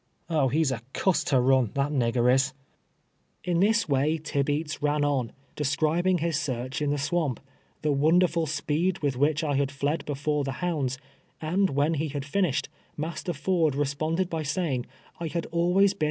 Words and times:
Oh, 0.31 0.47
he's 0.47 0.71
a 0.71 0.81
cuss 0.93 1.23
to 1.25 1.39
run— 1.39 1.69
that 1.75 1.91
nigger 1.91 2.33
is!" 2.33 2.53
In 3.43 3.59
tliis 3.59 3.87
way 3.87 4.17
Tibeats 4.17 4.81
ran 4.81 5.05
on, 5.05 5.31
describing 5.55 6.17
his 6.17 6.39
search 6.39 6.81
in 6.81 6.89
the 6.89 6.97
swamp, 6.97 7.39
the 7.83 7.93
wt)nderful 7.93 8.47
speed 8.47 8.95
Avith 8.95 9.13
Avliich 9.15 9.43
I 9.47 9.57
had 9.57 9.69
fled 9.71 10.03
before 10.05 10.43
the 10.43 10.53
hounds, 10.53 10.97
and 11.39 11.67
Avhen 11.69 11.97
he 11.97 12.07
had 12.07 12.23
liuished, 12.23 12.65
Master 12.97 13.31
Ford 13.31 13.75
responded 13.75 14.27
by 14.27 14.41
saying, 14.41 14.87
I 15.19 15.27
had 15.27 15.45
always 15.51 15.93
been 15.93 15.99